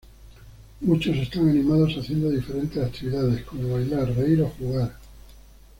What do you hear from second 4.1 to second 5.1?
reír o jugar.